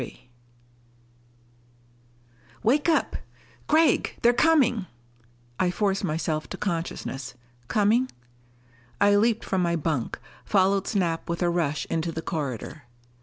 [0.01, 0.29] XXXIII
[2.63, 3.17] "Wake up.
[3.67, 4.17] Gregg!
[4.23, 4.87] They're coming!"
[5.59, 7.35] I forced myself to consciousness.
[7.67, 8.09] "Coming"
[8.99, 12.85] I leaped from my bunk, followed Snap with a rush into the corridor.